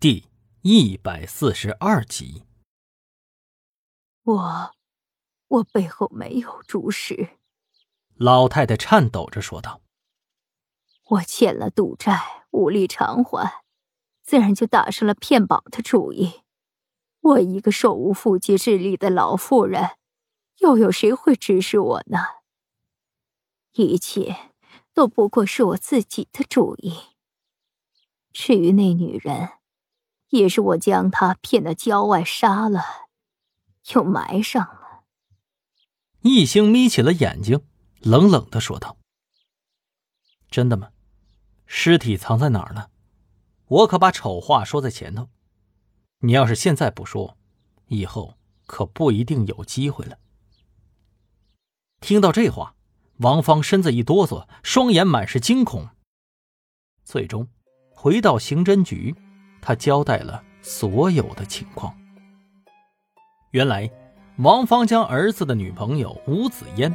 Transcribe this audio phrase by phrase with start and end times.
[0.00, 0.30] 第
[0.62, 2.44] 一百四十二集。
[4.22, 4.74] 我，
[5.46, 7.36] 我背后没有主使。
[8.14, 9.82] 老太太颤抖着说道
[11.04, 13.62] ：“我欠了赌债，无力偿还，
[14.22, 16.40] 自然就打上了骗保的主意。
[17.20, 19.98] 我一个手无缚鸡之力的老妇人，
[20.60, 22.20] 又有谁会指使我呢？
[23.72, 24.50] 一切
[24.94, 26.94] 都不过是我自己的主意。
[28.32, 29.50] 至于那女人，
[30.30, 32.82] 也是我将他骗到郊外杀了，
[33.92, 35.04] 又埋上了。”
[36.22, 37.60] 一星眯起了眼睛。
[38.00, 38.96] 冷冷的说道
[40.50, 40.88] ：“真的吗？
[41.66, 42.88] 尸体藏在哪儿呢？
[43.66, 45.28] 我可把丑话说在前头。
[46.20, 47.36] 你要是现在不说，
[47.88, 50.16] 以后可不一定有机会了。”
[52.00, 52.74] 听到这话，
[53.18, 55.90] 王芳身子一哆嗦，双眼满是惊恐。
[57.04, 57.48] 最终，
[57.90, 59.14] 回到刑侦局，
[59.60, 61.94] 他交代了所有的情况。
[63.50, 63.90] 原来，
[64.38, 66.94] 王芳将儿子的女朋友吴子嫣。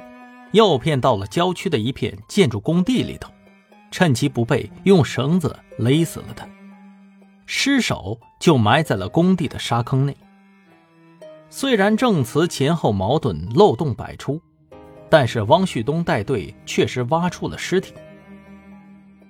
[0.51, 3.29] 诱骗到了郊区的一片建筑工地里头，
[3.91, 6.47] 趁其不备，用绳子勒死了他，
[7.45, 10.15] 尸首就埋在了工地的沙坑内。
[11.49, 14.39] 虽然证词前后矛盾，漏洞百出，
[15.09, 17.93] 但是汪旭东带队确实挖出了尸体。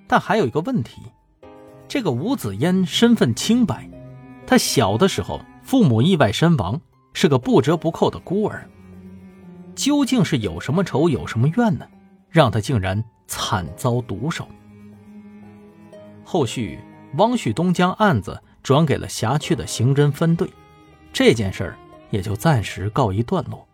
[0.06, 1.02] 但还有一个问题，
[1.88, 3.88] 这个吴子嫣身份清白，
[4.46, 6.80] 她小的时候父母意外身亡，
[7.12, 8.68] 是个不折不扣的孤儿。
[9.74, 11.86] 究竟是有什么仇有什么怨呢？
[12.30, 14.48] 让他竟然惨遭毒手。
[16.24, 16.78] 后续，
[17.16, 20.50] 汪旭东将案子转给了辖区的刑侦分队，
[21.12, 21.78] 这件事儿
[22.10, 23.66] 也就暂时告一段落。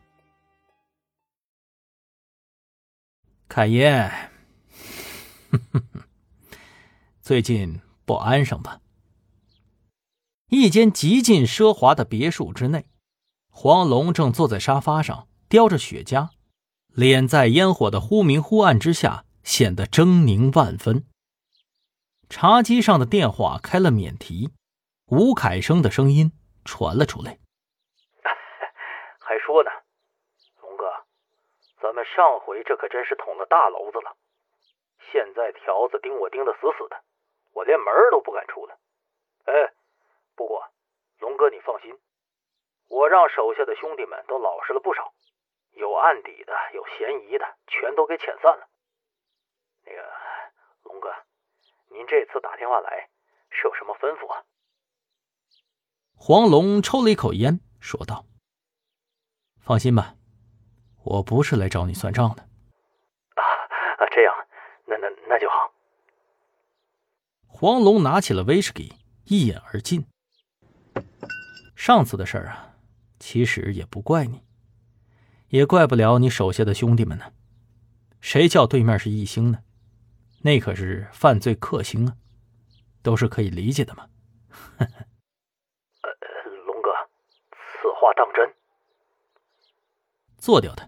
[3.49, 4.11] 凯爷，
[7.21, 8.81] 最近不安生吧？
[10.49, 12.87] 一间极尽奢华的别墅之内，
[13.51, 15.29] 黄龙正坐在沙发上。
[15.49, 16.31] 叼着雪茄，
[16.89, 21.05] 脸在烟火的忽明忽暗之下显得狰狞万分。
[22.31, 24.49] 茶几上的电话开了免提，
[25.09, 26.33] 吴凯生的声音
[26.65, 27.39] 传了出来
[29.21, 29.71] ：“还说呢，
[30.63, 30.89] 龙哥，
[31.83, 34.17] 咱们上回这可真是捅了大娄子了。
[35.13, 36.97] 现在条子盯我盯得死死的，
[37.53, 38.79] 我连门都不敢出了。
[39.45, 39.73] 哎，
[40.35, 40.69] 不过
[41.19, 41.99] 龙哥你放心，
[42.89, 45.13] 我让手下的兄弟们都老实了不少。”
[45.75, 48.69] 有案底的，有嫌疑的，全都给遣散了。
[49.87, 50.13] 那个
[50.83, 51.11] 龙哥，
[51.89, 53.09] 您这次打电话来
[53.49, 54.45] 是有什么吩咐啊？
[56.15, 58.27] 黄龙抽了一口烟，说道
[59.65, 60.15] ：“放心吧，
[61.05, 62.43] 我不是来找你算账的。”
[63.41, 63.43] 啊
[63.97, 64.47] 啊，这样，
[64.85, 65.73] 那那那就好。
[67.63, 68.93] 黄龙拿起了威士忌，
[69.27, 70.05] 一饮而尽。
[71.77, 72.75] 上次的事儿啊，
[73.21, 74.43] 其实也不怪你。
[75.47, 77.33] 也怪不了你手下的兄弟们呢，
[78.21, 79.61] 谁叫对面是异星呢？
[80.41, 82.17] 那可是犯罪克星啊，
[83.01, 84.09] 都是可以理解的嘛。
[84.79, 84.87] 呃，
[86.67, 86.91] 龙哥，
[87.53, 88.53] 此话当真？
[90.37, 90.85] 做掉他，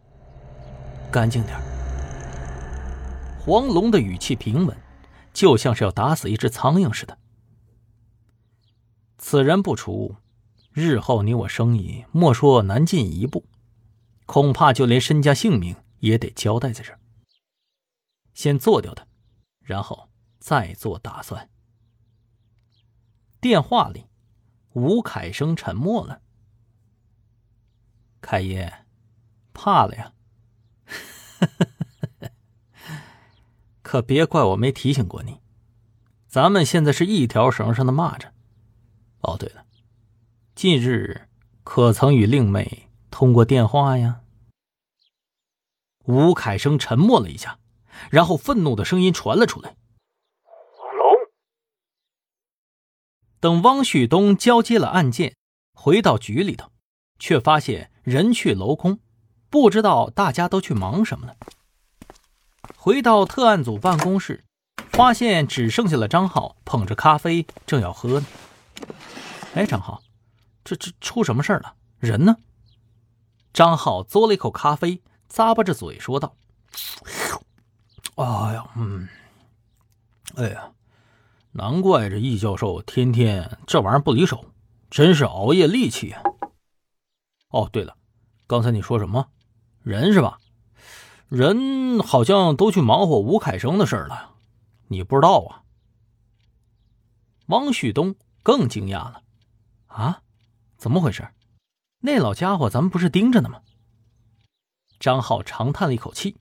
[1.12, 1.56] 干净点
[3.38, 4.76] 黄龙的语气平稳，
[5.34, 7.18] 就像是要打死一只苍蝇似的。
[9.18, 10.16] 此人不除，
[10.70, 13.44] 日后你我生意莫说难进一步。
[14.26, 16.98] 恐怕就连身家性命也得交代在这儿。
[18.32, 19.06] 先做掉他，
[19.60, 20.08] 然后
[20.38, 21.50] 再做打算。
[23.40, 24.06] 电话里，
[24.72, 26.22] 吴凯生沉默了。
[28.22, 28.86] 凯爷，
[29.52, 30.14] 怕了呀？
[33.94, 35.40] 可别怪我没提醒过你，
[36.26, 38.30] 咱们现在是一条绳上的蚂蚱。
[39.20, 39.64] 哦，对了，
[40.56, 41.28] 近日
[41.62, 42.88] 可曾与令妹？
[43.08, 44.22] 通过电话呀。
[46.06, 47.60] 吴凯生沉默了一下，
[48.10, 49.76] 然后愤怒的声音传了出来
[50.42, 51.14] ：“黄龙！”
[53.38, 55.36] 等汪旭东交接了案件，
[55.72, 56.72] 回到局里头，
[57.20, 58.98] 却发现人去楼空，
[59.48, 61.36] 不知道大家都去忙什么了。
[62.76, 64.44] 回到特案组办公室，
[64.90, 68.26] 发现只剩下了张浩捧着咖啡正要喝呢。
[69.54, 70.02] 哎，张浩，
[70.64, 71.74] 这这出什么事了？
[71.98, 72.36] 人呢？
[73.52, 75.00] 张浩嘬了一口咖啡，
[75.30, 76.34] 咂巴着嘴说道
[78.16, 79.08] ：“哎呀，嗯，
[80.34, 80.72] 哎呀，
[81.52, 84.44] 难怪这易教授天天这玩意儿不离手，
[84.90, 86.22] 真是熬夜利器啊！
[87.50, 87.96] 哦，对了，
[88.48, 89.28] 刚才你说什么？
[89.82, 90.38] 人是吧？
[91.34, 94.30] 人好像都去忙活吴凯生的事了，
[94.86, 95.62] 你不知道啊？”
[97.46, 99.22] 汪旭东更惊讶了。
[99.88, 100.22] 啊，
[100.76, 101.28] 怎么回事？
[102.00, 103.60] 那老家伙咱们不是盯着呢吗？
[105.00, 106.36] 张浩长叹了一口气：“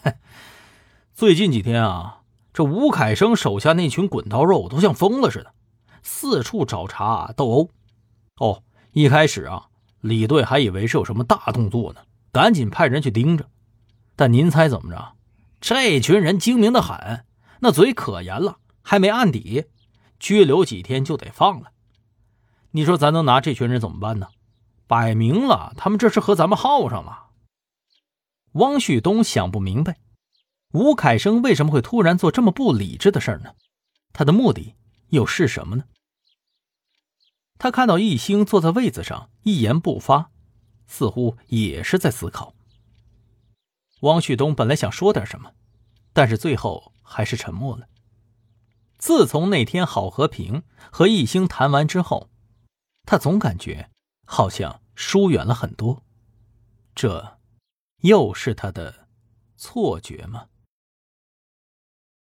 [1.14, 2.22] 最近几天啊，
[2.52, 5.54] 这吴凯生手下那群滚刀肉都像疯了似的，
[6.02, 7.70] 四处找茬斗殴。
[8.36, 8.62] 哦，
[8.92, 9.68] 一开始啊，
[10.00, 13.48] 李队还以为是有什么大动作呢，赶紧派人去盯着。
[14.20, 15.16] 但您猜怎么着？
[15.62, 17.24] 这群人精明的很，
[17.60, 19.64] 那嘴可严了，还没案底，
[20.18, 21.72] 拘留几天就得放了。
[22.72, 24.28] 你说咱能拿这群人怎么办呢？
[24.86, 27.28] 摆明了，他们这是和咱们耗上了。”
[28.52, 29.96] 汪旭东想不明白，
[30.74, 33.54] 吴凯生为什么会突然做这么不理智的事呢？
[34.12, 34.74] 他的目的
[35.08, 35.84] 又是什么呢？
[37.56, 40.30] 他看到易星坐在位子上，一言不发，
[40.86, 42.52] 似乎也是在思考。
[44.00, 45.52] 汪旭东本来想说点什么，
[46.12, 47.86] 但是最后还是沉默了。
[48.98, 52.30] 自从那天郝和平和易星谈完之后，
[53.06, 53.90] 他总感觉
[54.26, 56.04] 好像疏远了很多。
[56.94, 57.38] 这。
[58.02, 59.08] 又是他的
[59.58, 60.46] 错觉吗？